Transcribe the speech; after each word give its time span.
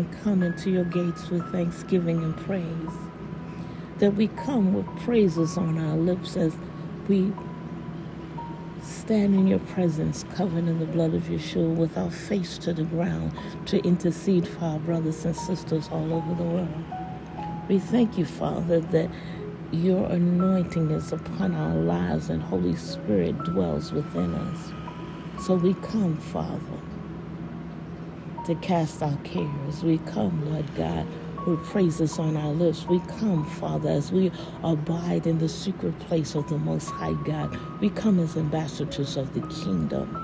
and 0.00 0.22
come 0.22 0.42
into 0.42 0.70
your 0.70 0.84
gates 0.84 1.28
with 1.28 1.52
thanksgiving 1.52 2.22
and 2.24 2.34
praise. 2.38 2.64
That 3.98 4.14
we 4.14 4.28
come 4.28 4.72
with 4.72 4.86
praises 5.04 5.58
on 5.58 5.78
our 5.78 5.96
lips 5.96 6.36
as 6.36 6.54
we 7.06 7.32
stand 8.82 9.34
in 9.34 9.46
your 9.46 9.58
presence, 9.58 10.24
covered 10.34 10.66
in 10.66 10.78
the 10.78 10.86
blood 10.86 11.12
of 11.12 11.24
Yeshua, 11.24 11.76
with 11.76 11.98
our 11.98 12.10
face 12.10 12.56
to 12.58 12.72
the 12.72 12.84
ground 12.84 13.32
to 13.66 13.78
intercede 13.84 14.48
for 14.48 14.64
our 14.64 14.78
brothers 14.78 15.26
and 15.26 15.36
sisters 15.36 15.88
all 15.92 16.14
over 16.14 16.34
the 16.34 16.48
world. 16.48 16.84
We 17.68 17.78
thank 17.78 18.16
you, 18.16 18.24
Father, 18.24 18.80
that 18.80 19.10
your 19.70 20.10
anointing 20.10 20.90
is 20.92 21.12
upon 21.12 21.54
our 21.54 21.74
lives 21.74 22.30
and 22.30 22.42
Holy 22.42 22.74
Spirit 22.74 23.36
dwells 23.44 23.92
within 23.92 24.34
us. 24.34 24.72
So 25.46 25.56
we 25.56 25.74
come, 25.74 26.16
Father, 26.16 26.80
to 28.46 28.54
cast 28.56 29.02
our 29.02 29.16
cares. 29.24 29.82
We 29.82 29.98
come, 29.98 30.50
Lord 30.50 30.74
God, 30.76 31.06
with 31.46 31.64
praises 31.66 32.18
on 32.18 32.36
our 32.36 32.52
lips. 32.52 32.86
We 32.86 33.00
come, 33.00 33.44
Father, 33.44 33.90
as 33.90 34.12
we 34.12 34.32
abide 34.62 35.26
in 35.26 35.38
the 35.38 35.48
secret 35.48 35.98
place 36.00 36.34
of 36.34 36.48
the 36.48 36.58
Most 36.58 36.88
High 36.90 37.14
God. 37.24 37.56
We 37.80 37.90
come 37.90 38.18
as 38.18 38.36
ambassadors 38.36 39.16
of 39.16 39.34
the 39.34 39.46
kingdom 39.48 40.16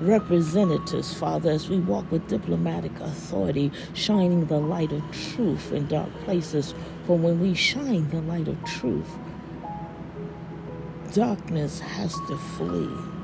representatives, 0.00 1.14
Father, 1.14 1.50
as 1.50 1.68
we 1.68 1.78
walk 1.78 2.10
with 2.10 2.28
diplomatic 2.28 2.98
authority, 3.00 3.72
shining 3.94 4.46
the 4.46 4.58
light 4.58 4.92
of 4.92 5.02
truth 5.10 5.72
in 5.72 5.86
dark 5.86 6.12
places. 6.24 6.74
For 7.06 7.16
when 7.16 7.40
we 7.40 7.54
shine 7.54 8.08
the 8.10 8.20
light 8.20 8.48
of 8.48 8.62
truth, 8.64 9.08
darkness 11.12 11.80
has 11.80 12.14
to 12.28 12.36
flee 12.36 13.15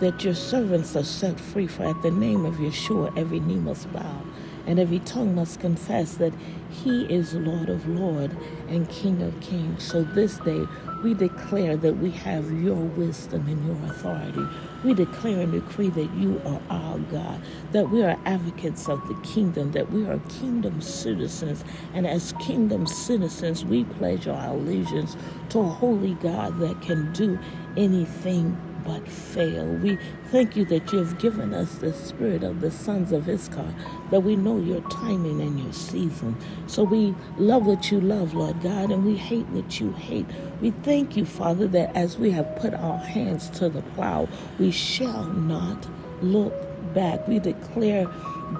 that 0.00 0.24
your 0.24 0.34
servants 0.34 0.96
are 0.96 1.04
set 1.04 1.40
free, 1.40 1.66
for 1.66 1.84
at 1.84 2.02
the 2.02 2.10
name 2.10 2.44
of 2.44 2.56
Yeshua 2.56 3.16
every 3.16 3.40
knee 3.40 3.56
must 3.56 3.92
bow 3.92 4.22
and 4.68 4.78
every 4.78 4.98
tongue 5.00 5.34
must 5.34 5.60
confess 5.60 6.16
that 6.16 6.32
he 6.70 7.06
is 7.06 7.32
Lord 7.32 7.70
of 7.70 7.88
Lords 7.88 8.34
and 8.68 8.88
King 8.90 9.22
of 9.22 9.40
Kings. 9.40 9.82
So 9.82 10.02
this 10.02 10.36
day 10.40 10.66
we 11.02 11.14
declare 11.14 11.74
that 11.78 11.94
we 11.94 12.10
have 12.10 12.52
your 12.52 12.74
wisdom 12.74 13.46
and 13.48 13.66
your 13.66 13.90
authority. 13.90 14.46
We 14.84 14.92
declare 14.92 15.40
and 15.40 15.52
decree 15.52 15.88
that 15.88 16.12
you 16.14 16.40
are 16.44 16.60
our 16.68 16.98
God, 16.98 17.40
that 17.72 17.88
we 17.88 18.02
are 18.02 18.18
advocates 18.26 18.90
of 18.90 19.00
the 19.08 19.14
kingdom, 19.26 19.72
that 19.72 19.90
we 19.90 20.04
are 20.06 20.18
kingdom 20.40 20.82
citizens. 20.82 21.64
And 21.94 22.06
as 22.06 22.34
kingdom 22.34 22.86
citizens, 22.86 23.64
we 23.64 23.84
pledge 23.84 24.28
our 24.28 24.48
allegiance 24.54 25.16
to 25.48 25.60
a 25.60 25.64
holy 25.64 26.14
God 26.14 26.58
that 26.60 26.82
can 26.82 27.10
do 27.14 27.38
anything 27.78 28.60
but 28.88 29.06
fail. 29.06 29.66
We 29.66 29.98
thank 30.32 30.56
you 30.56 30.64
that 30.66 30.90
you 30.90 30.98
have 31.00 31.18
given 31.18 31.52
us 31.52 31.74
the 31.74 31.92
spirit 31.92 32.42
of 32.42 32.62
the 32.62 32.70
sons 32.70 33.12
of 33.12 33.28
Issachar, 33.28 33.74
that 34.10 34.20
we 34.20 34.34
know 34.34 34.58
your 34.58 34.80
timing 34.88 35.42
and 35.42 35.60
your 35.60 35.74
season. 35.74 36.34
So 36.66 36.84
we 36.84 37.14
love 37.36 37.66
what 37.66 37.90
you 37.90 38.00
love, 38.00 38.32
Lord 38.32 38.62
God, 38.62 38.90
and 38.90 39.04
we 39.04 39.14
hate 39.14 39.46
what 39.48 39.78
you 39.78 39.92
hate. 39.92 40.24
We 40.62 40.70
thank 40.70 41.18
you, 41.18 41.26
Father, 41.26 41.68
that 41.68 41.94
as 41.94 42.16
we 42.16 42.30
have 42.30 42.56
put 42.56 42.72
our 42.72 42.96
hands 42.96 43.50
to 43.58 43.68
the 43.68 43.82
plow, 43.94 44.26
we 44.58 44.70
shall 44.70 45.24
not 45.24 45.86
look 46.22 46.54
back. 46.94 47.28
We 47.28 47.40
declare 47.40 48.06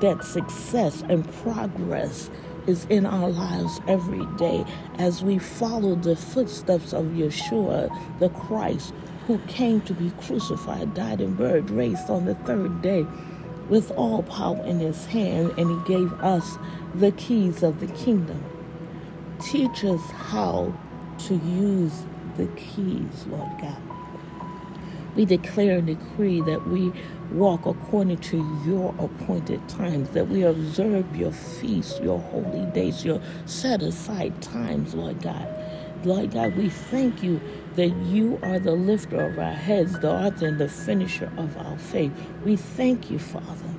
that 0.03 0.25
success 0.25 1.03
and 1.09 1.27
progress 1.43 2.29
is 2.67 2.84
in 2.91 3.06
our 3.06 3.31
lives 3.31 3.81
every 3.89 4.27
day 4.37 4.62
as 4.99 5.23
we 5.23 5.39
follow 5.39 5.95
the 5.95 6.15
footsteps 6.15 6.93
of 6.93 7.06
Yeshua, 7.06 7.89
the 8.19 8.29
Christ, 8.29 8.93
who 9.29 9.39
came 9.41 9.83
to 9.83 9.93
be 9.93 10.11
crucified, 10.23 10.95
died, 10.95 11.21
and 11.21 11.37
buried, 11.37 11.71
raised 11.71 12.09
on 12.09 12.25
the 12.25 12.34
third 12.34 12.81
day 12.81 13.07
with 13.69 13.91
all 13.93 14.23
power 14.23 14.65
in 14.65 14.81
his 14.81 15.05
hand, 15.05 15.53
and 15.59 15.71
he 15.71 15.95
gave 15.95 16.11
us 16.15 16.59
the 16.95 17.12
keys 17.12 17.62
of 17.62 17.79
the 17.79 17.87
kingdom. 17.89 18.43
Teach 19.39 19.84
us 19.84 20.01
how 20.12 20.73
to 21.19 21.34
use 21.34 21.93
the 22.39 22.47
keys, 22.56 23.27
Lord 23.29 23.51
God. 23.61 23.77
We 25.15 25.27
declare 25.27 25.78
and 25.78 25.87
decree 25.87 26.41
that 26.43 26.66
we 26.66 26.91
walk 27.33 27.66
according 27.66 28.19
to 28.19 28.39
your 28.66 28.95
appointed 28.99 29.69
times, 29.69 30.09
that 30.10 30.28
we 30.28 30.43
observe 30.43 31.15
your 31.15 31.33
feasts, 31.33 32.00
your 32.00 32.19
holy 32.19 32.65
days, 32.72 33.05
your 33.05 33.21
set 33.45 33.83
aside 33.83 34.41
times, 34.41 34.95
Lord 34.95 35.21
God. 35.21 35.47
Lord 36.05 36.31
God, 36.31 36.56
we 36.56 36.71
thank 36.71 37.22
you 37.22 37.41
that 37.78 37.94
you 38.06 38.41
are 38.43 38.59
the 38.59 38.72
lifter 38.72 39.21
of 39.25 39.39
our 39.39 39.53
heads, 39.53 40.00
the 40.00 40.11
author 40.11 40.49
and 40.49 40.59
the 40.59 40.69
finisher 40.69 41.33
of 41.37 41.56
our 41.59 41.78
faith. 41.78 42.12
We 42.44 42.56
thank 42.56 43.09
you, 43.09 43.21
Father, 43.21 43.72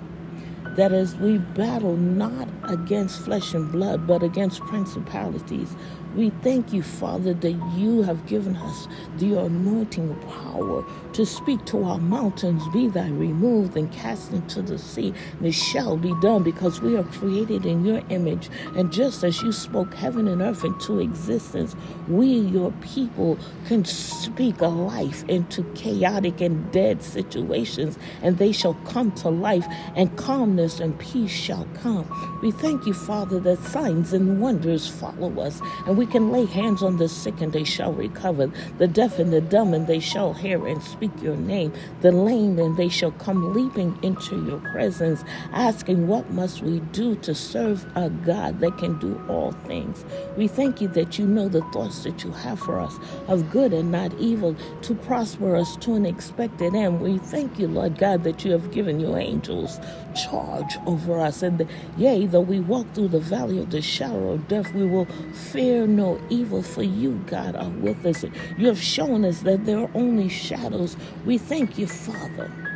that 0.78 0.94
as 0.94 1.18
we 1.18 1.40
battle 1.40 1.98
not 1.98 2.48
against 2.64 3.20
flesh 3.20 3.54
and 3.54 3.70
blood, 3.70 4.08
but 4.08 4.24
against 4.24 4.62
principalities, 4.62 5.76
we 6.19 6.31
thank 6.41 6.74
you, 6.74 6.84
Father, 6.84 7.34
that 7.34 7.53
you 7.78 8.03
have 8.03 8.25
given 8.25 8.57
us 8.57 8.90
the 9.19 9.40
anointing 9.40 10.13
power 10.44 10.84
to 11.13 11.25
speak 11.25 11.63
to 11.66 11.81
our 11.85 11.97
mountains, 11.97 12.62
be 12.74 12.90
thy 12.90 13.07
removed 13.07 13.78
and 13.78 13.90
cast 13.94 14.34
into 14.34 14.62
the 14.62 14.78
sea. 14.78 15.13
And 15.38 15.47
it 15.47 15.53
shall 15.53 15.96
be 15.96 16.13
done 16.22 16.44
because 16.44 16.81
we 16.81 16.97
are 16.97 17.06
created 17.06 17.66
in 17.66 17.85
your 17.85 18.02
image. 18.09 18.50
And 18.75 18.91
just 18.91 19.24
as 19.24 19.41
you 19.41 19.53
spoke 19.53 19.94
heaven 19.94 20.28
and 20.28 20.41
earth 20.41 20.66
into 20.66 21.00
existence, 21.00 21.74
we, 22.09 22.28
your 22.28 22.74
people, 22.81 23.40
can 23.66 23.86
speak 23.86 24.59
a 24.59 24.68
life 24.68 25.24
into 25.30 25.63
chaotic 25.74 26.41
and 26.41 26.69
dead 26.74 27.01
situations, 27.01 27.97
and 28.22 28.38
they 28.38 28.51
shall 28.51 28.74
come 28.86 29.13
to 29.13 29.30
life, 29.30 29.66
and 29.96 30.18
calmness 30.18 30.81
and 30.81 31.00
peace 31.00 31.31
shall 31.31 31.66
come. 31.75 32.06
We 32.41 32.51
thank 32.51 32.86
you, 32.86 32.94
Father, 32.94 33.40
that 33.40 33.59
signs 33.59 34.12
and 34.12 34.41
wonders 34.41 34.88
follow 34.88 35.40
us, 35.40 35.62
and 35.86 35.97
we 35.97 36.09
can 36.09 36.31
lay 36.31 36.46
hands 36.46 36.84
on 36.84 36.97
the 36.97 37.09
sick 37.09 37.42
and 37.42 37.53
they 37.53 37.64
shall 37.64 37.94
recover, 37.94 38.52
the 38.78 38.88
deaf 38.88 39.20
and 39.20 39.31
the 39.34 39.42
dumb 39.42 39.74
and 39.74 39.88
they 39.88 40.00
shall 40.00 40.34
hear 40.34 40.68
and 40.68 40.84
speak 40.84 41.12
your 41.22 41.38
name, 41.38 41.74
the 42.02 42.12
lame 42.12 42.59
and 42.59 42.78
they 42.78 42.90
shall 42.90 43.12
come 43.12 43.53
leaping 43.53 43.97
into 44.03 44.46
your 44.46 44.59
presence, 44.72 45.24
asking, 45.53 46.08
What 46.08 46.31
must 46.31 46.62
we 46.62 46.80
do 46.92 47.16
to 47.18 47.36
serve 47.36 47.86
a 47.96 48.09
God 48.09 48.59
that 48.59 48.78
can 48.78 49.00
do 49.00 49.22
all 49.30 49.52
things? 49.68 50.06
We 50.38 50.48
thank 50.48 50.81
you 50.81 50.88
that 50.90 51.19
you 51.19 51.28
know 51.28 51.50
the 51.50 51.62
thoughts 51.74 52.03
that 52.03 52.24
you 52.24 52.31
have 52.31 52.59
for 52.59 52.80
us 52.80 52.98
of 53.28 53.50
good 53.52 53.74
and 53.74 53.92
not 53.92 54.14
evil, 54.19 54.56
to 54.84 54.96
prosper 54.96 55.56
us 55.56 55.78
to 55.78 55.96
an 55.96 56.06
expected 56.06 56.75
end. 56.75 57.02
We 57.02 57.18
thank 57.19 57.59
you, 57.59 57.68
Lord 57.68 57.98
God, 57.98 58.24
that 58.24 58.44
you 58.46 58.52
have 58.52 58.72
given 58.72 59.00
your 59.00 59.18
angels 59.19 59.80
charge 60.16 60.78
over 60.86 61.19
us. 61.19 61.44
And 61.44 61.68
yea, 61.98 62.25
though 62.25 62.42
we 62.42 62.59
walk 62.59 62.88
through 62.94 63.09
the 63.09 63.19
valley 63.19 63.59
of 63.59 63.72
the 63.72 63.81
shadow 63.81 64.31
of 64.31 64.48
death, 64.48 64.74
we 64.74 64.86
will 64.86 65.06
fear 65.34 65.88
no 65.90 66.22
evil, 66.30 66.64
for 66.64 66.84
you, 66.84 67.22
God, 67.28 67.56
are 67.56 67.70
with 67.70 68.06
us. 68.06 68.26
You 68.58 68.68
have 68.68 68.82
shown 68.82 69.26
us 69.26 69.42
that 69.42 69.66
there 69.66 69.80
are 69.80 69.92
only 69.96 70.30
shadows. 70.30 70.98
We 71.26 71.38
thank 71.38 71.78
you, 71.78 71.88
Father 71.88 72.69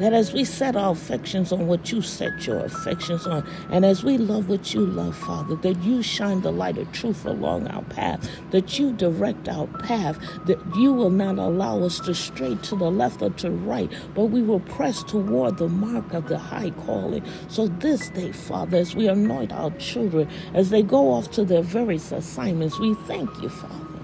that 0.00 0.14
as 0.14 0.32
we 0.32 0.44
set 0.44 0.76
our 0.76 0.92
affections 0.92 1.52
on 1.52 1.66
what 1.66 1.92
you 1.92 2.00
set 2.00 2.46
your 2.46 2.60
affections 2.60 3.26
on, 3.26 3.46
and 3.70 3.84
as 3.84 4.02
we 4.02 4.16
love 4.16 4.48
what 4.48 4.72
you 4.72 4.80
love, 4.80 5.14
Father, 5.14 5.54
that 5.56 5.78
you 5.82 6.02
shine 6.02 6.40
the 6.40 6.50
light 6.50 6.78
of 6.78 6.90
truth 6.90 7.26
along 7.26 7.68
our 7.68 7.82
path, 7.84 8.28
that 8.50 8.78
you 8.78 8.94
direct 8.94 9.46
our 9.46 9.66
path, 9.84 10.18
that 10.46 10.58
you 10.74 10.92
will 10.92 11.10
not 11.10 11.38
allow 11.38 11.82
us 11.82 12.00
to 12.00 12.14
stray 12.14 12.54
to 12.62 12.74
the 12.74 12.90
left 12.90 13.20
or 13.20 13.28
to 13.30 13.50
right, 13.50 13.92
but 14.14 14.26
we 14.26 14.42
will 14.42 14.60
press 14.60 15.02
toward 15.04 15.58
the 15.58 15.68
mark 15.68 16.14
of 16.14 16.28
the 16.28 16.38
high 16.38 16.70
calling. 16.86 17.22
So 17.48 17.68
this 17.68 18.08
day, 18.08 18.32
Father, 18.32 18.78
as 18.78 18.96
we 18.96 19.06
anoint 19.06 19.52
our 19.52 19.70
children, 19.72 20.28
as 20.54 20.70
they 20.70 20.82
go 20.82 21.12
off 21.12 21.30
to 21.32 21.44
their 21.44 21.62
various 21.62 22.10
assignments, 22.10 22.78
we 22.78 22.94
thank 23.06 23.30
you, 23.42 23.50
Father, 23.50 24.00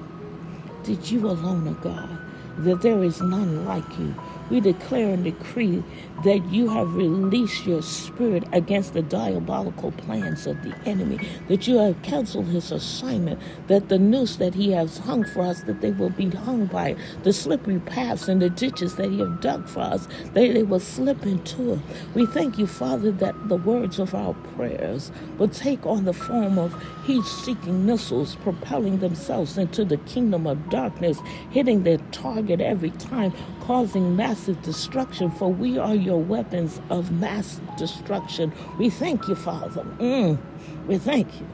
that 0.84 1.10
you 1.10 1.26
alone 1.26 1.68
are 1.68 1.80
God, 1.82 2.18
that 2.58 2.82
there 2.82 3.02
is 3.02 3.22
none 3.22 3.64
like 3.64 3.98
you. 3.98 4.14
We 4.50 4.60
declare 4.60 5.12
and 5.12 5.24
decree 5.24 5.82
that 6.24 6.44
you 6.50 6.68
have 6.68 6.94
released 6.94 7.66
your 7.66 7.82
spirit 7.82 8.44
against 8.52 8.94
the 8.94 9.02
diabolical 9.02 9.92
plans 9.92 10.46
of 10.46 10.62
the 10.62 10.74
enemy, 10.86 11.18
that 11.48 11.66
you 11.66 11.78
have 11.78 12.00
canceled 12.02 12.46
his 12.46 12.72
assignment, 12.72 13.40
that 13.66 13.88
the 13.88 13.98
noose 13.98 14.36
that 14.36 14.54
he 14.54 14.70
has 14.70 14.98
hung 14.98 15.24
for 15.24 15.42
us, 15.42 15.62
that 15.64 15.80
they 15.80 15.90
will 15.90 16.10
be 16.10 16.30
hung 16.30 16.66
by 16.66 16.90
it, 16.90 16.98
the 17.22 17.32
slippery 17.32 17.80
paths 17.80 18.28
and 18.28 18.40
the 18.40 18.48
ditches 18.48 18.96
that 18.96 19.10
he 19.10 19.18
have 19.18 19.40
dug 19.40 19.68
for 19.68 19.80
us, 19.80 20.06
that 20.32 20.34
they 20.34 20.62
will 20.62 20.80
slip 20.80 21.26
into 21.26 21.74
it. 21.74 21.80
We 22.14 22.24
thank 22.26 22.58
you, 22.58 22.66
Father, 22.66 23.10
that 23.12 23.48
the 23.48 23.56
words 23.56 23.98
of 23.98 24.14
our 24.14 24.34
prayers 24.56 25.12
will 25.38 25.48
take 25.48 25.84
on 25.84 26.04
the 26.04 26.12
form 26.12 26.58
of 26.58 26.74
heat-seeking 27.04 27.84
missiles, 27.84 28.36
propelling 28.36 29.00
themselves 29.00 29.58
into 29.58 29.84
the 29.84 29.98
kingdom 29.98 30.46
of 30.46 30.70
darkness, 30.70 31.20
hitting 31.50 31.82
their 31.82 31.98
target 32.10 32.60
every 32.60 32.90
time, 32.90 33.32
causing 33.60 34.16
massive 34.36 34.60
destruction, 34.60 35.30
for 35.30 35.50
we 35.50 35.78
are 35.78 35.94
your 35.94 36.22
weapons 36.22 36.78
of 36.90 37.10
mass 37.10 37.58
destruction. 37.78 38.52
We 38.78 38.90
thank 38.90 39.28
you, 39.28 39.34
Father. 39.34 39.82
Mm, 39.98 40.38
we 40.86 40.98
thank 40.98 41.40
you. 41.40 41.46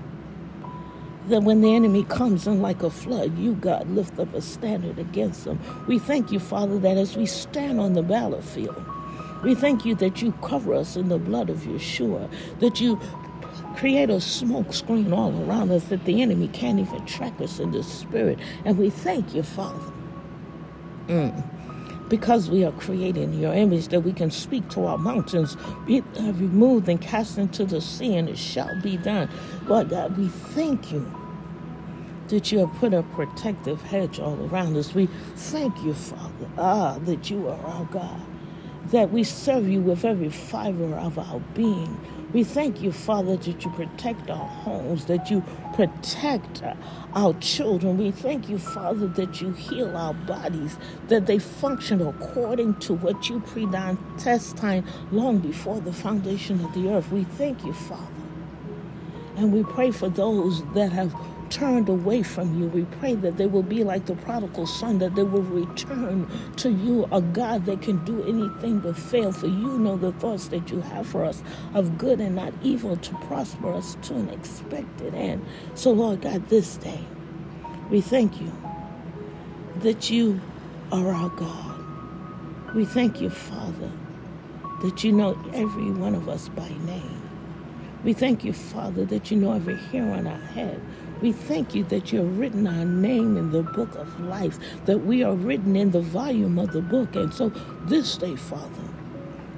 That 1.28 1.44
when 1.44 1.60
the 1.60 1.72
enemy 1.72 2.02
comes 2.02 2.48
in 2.48 2.60
like 2.60 2.82
a 2.82 2.90
flood, 2.90 3.38
you, 3.38 3.54
God, 3.54 3.88
lift 3.88 4.18
up 4.18 4.34
a 4.34 4.42
standard 4.42 4.98
against 4.98 5.44
them. 5.44 5.60
We 5.86 6.00
thank 6.00 6.32
you, 6.32 6.40
Father, 6.40 6.76
that 6.80 6.96
as 6.98 7.16
we 7.16 7.24
stand 7.24 7.78
on 7.78 7.92
the 7.92 8.02
battlefield, 8.02 8.84
we 9.44 9.54
thank 9.54 9.84
you 9.84 9.94
that 9.96 10.20
you 10.20 10.32
cover 10.42 10.74
us 10.74 10.96
in 10.96 11.08
the 11.08 11.18
blood 11.18 11.50
of 11.50 11.58
Yeshua, 11.58 12.28
that 12.58 12.80
you 12.80 12.98
Create 13.76 14.10
a 14.10 14.20
smoke 14.20 14.74
screen 14.74 15.14
all 15.14 15.32
around 15.44 15.70
us 15.70 15.84
that 15.84 16.04
the 16.04 16.20
enemy 16.20 16.46
can't 16.48 16.78
even 16.78 17.06
track 17.06 17.40
us 17.40 17.58
in 17.58 17.72
the 17.72 17.82
spirit. 17.82 18.38
And 18.66 18.76
we 18.76 18.90
thank 18.90 19.34
you, 19.34 19.42
Father. 19.42 19.92
Mm 21.08 21.61
because 22.12 22.50
we 22.50 22.62
are 22.62 22.72
created 22.72 23.22
in 23.22 23.40
your 23.40 23.54
image, 23.54 23.88
that 23.88 24.00
we 24.00 24.12
can 24.12 24.30
speak 24.30 24.68
to 24.68 24.84
our 24.84 24.98
mountains, 24.98 25.56
be 25.86 26.02
removed 26.18 26.86
and 26.86 27.00
cast 27.00 27.38
into 27.38 27.64
the 27.64 27.80
sea, 27.80 28.14
and 28.16 28.28
it 28.28 28.36
shall 28.36 28.78
be 28.82 28.98
done. 28.98 29.30
Lord 29.66 29.88
God, 29.88 30.18
we 30.18 30.28
thank 30.28 30.92
you 30.92 31.10
that 32.28 32.52
you 32.52 32.58
have 32.58 32.74
put 32.74 32.92
a 32.92 33.02
protective 33.02 33.80
hedge 33.80 34.20
all 34.20 34.38
around 34.50 34.76
us. 34.76 34.94
We 34.94 35.06
thank 35.36 35.74
you, 35.82 35.94
Father, 35.94 36.50
ah, 36.58 36.98
that 37.06 37.30
you 37.30 37.48
are 37.48 37.58
our 37.64 37.86
God, 37.86 38.20
that 38.92 39.10
we 39.10 39.24
serve 39.24 39.68
you 39.68 39.80
with 39.80 40.04
every 40.04 40.30
fiber 40.30 40.94
of 40.94 41.18
our 41.18 41.40
being. 41.54 41.98
We 42.32 42.44
thank 42.44 42.80
you, 42.80 42.92
Father, 42.92 43.36
that 43.36 43.64
you 43.64 43.70
protect 43.72 44.30
our 44.30 44.46
homes, 44.46 45.06
that 45.06 45.30
you 45.30 45.44
protect 45.74 46.62
our 47.14 47.34
children. 47.40 47.98
We 47.98 48.10
thank 48.10 48.48
you, 48.48 48.58
Father, 48.58 49.06
that 49.08 49.40
you 49.40 49.52
heal 49.52 49.94
our 49.96 50.14
bodies, 50.14 50.78
that 51.08 51.26
they 51.26 51.38
function 51.38 52.00
according 52.06 52.76
to 52.80 52.94
what 52.94 53.28
you 53.28 53.40
predestined 53.40 54.84
long 55.10 55.38
before 55.38 55.80
the 55.80 55.92
foundation 55.92 56.64
of 56.64 56.72
the 56.72 56.90
earth. 56.90 57.10
We 57.10 57.24
thank 57.24 57.64
you, 57.64 57.72
Father. 57.72 58.06
And 59.36 59.52
we 59.52 59.62
pray 59.62 59.90
for 59.90 60.08
those 60.08 60.62
that 60.74 60.92
have 60.92 61.14
turned 61.52 61.88
away 61.88 62.22
from 62.22 62.58
you. 62.58 62.66
We 62.66 62.84
pray 62.84 63.14
that 63.16 63.36
they 63.36 63.46
will 63.46 63.62
be 63.62 63.84
like 63.84 64.06
the 64.06 64.14
prodigal 64.14 64.66
son, 64.66 64.98
that 65.00 65.14
they 65.14 65.22
will 65.22 65.42
return 65.42 66.26
to 66.56 66.70
you, 66.70 67.06
a 67.12 67.20
God 67.20 67.66
that 67.66 67.82
can 67.82 68.02
do 68.04 68.22
anything 68.22 68.80
but 68.80 68.96
fail. 68.96 69.32
For 69.32 69.46
you 69.48 69.78
know 69.78 69.96
the 69.96 70.12
thoughts 70.12 70.48
that 70.48 70.70
you 70.70 70.80
have 70.80 71.06
for 71.06 71.24
us 71.24 71.42
of 71.74 71.98
good 71.98 72.20
and 72.20 72.36
not 72.36 72.54
evil 72.62 72.96
to 72.96 73.14
prosper 73.26 73.72
us 73.74 73.96
to 74.02 74.14
an 74.14 74.30
expected 74.30 75.14
end. 75.14 75.44
So, 75.74 75.92
Lord 75.92 76.22
God, 76.22 76.48
this 76.48 76.76
day, 76.78 77.04
we 77.90 78.00
thank 78.00 78.40
you 78.40 78.50
that 79.80 80.08
you 80.10 80.40
are 80.90 81.12
our 81.12 81.28
God. 81.30 81.76
We 82.74 82.86
thank 82.86 83.20
you, 83.20 83.28
Father, 83.28 83.92
that 84.82 85.04
you 85.04 85.12
know 85.12 85.38
every 85.52 85.90
one 85.90 86.14
of 86.14 86.30
us 86.30 86.48
by 86.48 86.68
name. 86.86 87.20
We 88.04 88.14
thank 88.14 88.44
you, 88.44 88.52
Father, 88.52 89.04
that 89.06 89.30
you 89.30 89.36
know 89.36 89.52
every 89.52 89.76
hair 89.76 90.10
on 90.10 90.26
our 90.26 90.38
head. 90.38 90.80
We 91.22 91.30
thank 91.30 91.72
you 91.72 91.84
that 91.84 92.12
you 92.12 92.18
have 92.18 92.36
written 92.36 92.66
our 92.66 92.84
name 92.84 93.36
in 93.36 93.52
the 93.52 93.62
book 93.62 93.94
of 93.94 94.20
life, 94.20 94.58
that 94.86 94.98
we 94.98 95.22
are 95.22 95.34
written 95.34 95.76
in 95.76 95.92
the 95.92 96.00
volume 96.00 96.58
of 96.58 96.72
the 96.72 96.82
book. 96.82 97.14
And 97.14 97.32
so 97.32 97.50
this 97.84 98.16
day, 98.16 98.34
Father, 98.34 98.88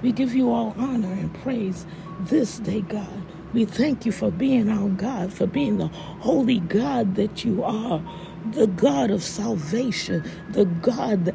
we 0.02 0.12
give 0.12 0.34
you 0.34 0.50
all 0.50 0.75
honor 0.76 1.11
and 1.11 1.32
praise 1.43 1.87
this 2.20 2.58
day, 2.58 2.82
God. 2.82 3.22
We 3.55 3.64
thank 3.64 4.05
you 4.05 4.12
for 4.12 4.31
being 4.31 4.69
our 4.69 4.90
God, 4.90 5.32
for 5.32 5.46
being 5.46 5.78
the 5.78 5.87
holy 5.87 6.61
God 6.61 7.14
that 7.14 7.46
you 7.46 7.64
are, 7.64 8.02
the 8.50 8.67
God 8.67 9.10
of 9.10 9.22
salvation, 9.22 10.22
the 10.50 10.67
God 10.67 11.32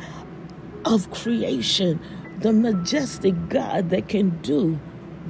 of 0.86 1.10
creation, 1.10 2.00
the 2.42 2.54
majestic 2.54 3.50
God 3.50 3.90
that 3.90 4.10
can 4.10 4.40
do 4.42 4.80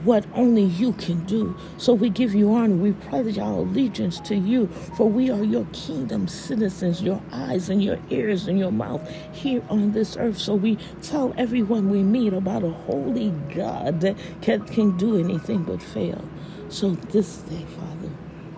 what 0.04 0.26
only 0.36 0.64
you 0.64 0.94
can 0.94 1.26
do. 1.26 1.56
So 1.78 1.94
we 1.94 2.10
give 2.10 2.36
you 2.36 2.54
honor. 2.54 2.76
We 2.76 2.94
pledge 2.94 3.38
our 3.40 3.54
allegiance 3.60 4.20
to 4.22 4.36
you, 4.36 4.68
for 4.98 5.10
we 5.10 5.30
are 5.32 5.44
your 5.44 5.66
kingdom 5.74 6.28
citizens, 6.28 7.02
your 7.02 7.22
eyes 7.32 7.70
and 7.70 7.84
your 7.84 8.00
ears 8.10 8.48
and 8.48 8.60
your 8.60 8.72
mouth 8.72 9.08
here 9.34 9.64
on 9.70 9.92
this 9.94 10.18
earth. 10.18 10.38
So 10.38 10.56
we 10.56 10.78
tell 11.02 11.34
everyone 11.38 11.90
we 11.90 12.04
meet 12.04 12.34
about 12.34 12.64
a 12.64 12.72
holy 12.72 13.32
God 13.56 14.02
that 14.02 14.18
can, 14.42 14.66
can 14.68 14.98
do 14.98 15.20
anything 15.20 15.64
but 15.64 15.82
fail. 15.82 16.24
So 16.70 16.92
this 16.92 17.38
day, 17.40 17.66
Father, 17.78 18.12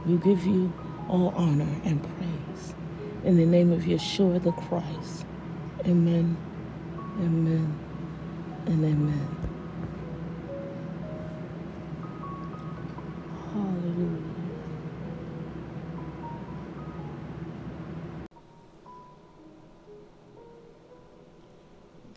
we 0.06 0.18
give 0.18 0.46
you 0.46 0.74
all 1.10 1.30
honor 1.36 1.68
and 1.86 2.02
praise. 2.04 2.76
In 3.24 3.38
the 3.38 3.46
name 3.46 3.72
of 3.72 3.82
Yeshua 3.82 4.44
the 4.44 4.52
Christ. 4.54 5.26
Amen, 5.86 6.38
amen, 7.20 7.80
and 8.68 8.86
amen. 8.86 9.51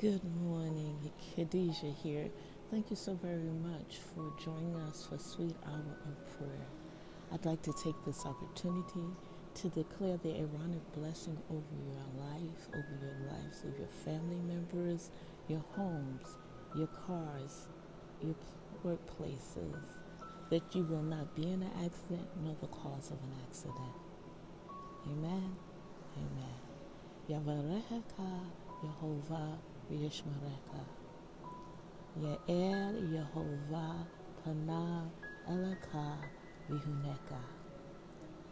Good 0.00 0.24
morning, 0.42 1.12
Khadijah 1.36 1.94
here. 2.02 2.28
Thank 2.70 2.90
you 2.90 2.96
so 2.96 3.14
very 3.14 3.52
much 3.62 3.98
for 3.98 4.32
joining 4.42 4.74
us 4.88 5.06
for 5.08 5.18
Sweet 5.18 5.54
Hour 5.66 5.98
of 6.04 6.38
Prayer. 6.38 6.66
I'd 7.32 7.44
like 7.44 7.62
to 7.62 7.72
take 7.84 7.94
this 8.04 8.26
opportunity 8.26 9.06
to 9.54 9.68
declare 9.68 10.16
the 10.16 10.30
Aaronic 10.30 10.92
blessing 10.94 11.38
over 11.48 11.76
your 11.86 12.26
life, 12.26 12.68
over 12.70 12.98
your 13.00 13.30
lives 13.30 13.62
of 13.62 13.78
your 13.78 13.88
family 14.04 14.40
members, 14.48 15.10
your 15.48 15.62
homes, 15.76 16.26
your 16.74 16.88
cars, 17.06 17.68
your 18.20 18.34
workplaces, 18.84 19.84
that 20.50 20.62
you 20.74 20.82
will 20.84 21.02
not 21.02 21.36
be 21.36 21.44
in 21.44 21.62
an 21.62 21.70
accident 21.84 22.26
nor 22.42 22.56
the 22.60 22.66
cause 22.66 23.12
of 23.12 23.18
an 23.22 23.32
accident. 23.46 23.94
Amen. 25.06 25.54
Amen. 26.16 26.60
Yavarehaka 27.30 28.40
Yehovah 28.82 29.58
וישמרך. 29.89 30.73
יאר 32.17 32.95
יהובה 33.11 33.91
פניו 34.43 35.07
אליך 35.47 35.97
ויהונך. 36.69 37.33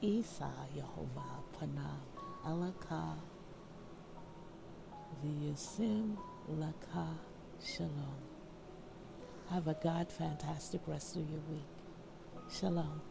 יישא 0.02 0.50
יהובה 0.74 1.40
פניו 1.60 1.98
אליך 2.46 2.96
וישם 5.22 6.16
לך 6.50 7.00
shalom. 7.60 8.22
Have 9.50 9.68
a 9.68 9.74
God 9.74 10.12
fantastic 10.12 10.82
rest 10.88 11.16
of 11.16 11.30
your 11.30 11.42
week. 11.50 11.74
Shalom. 12.50 13.02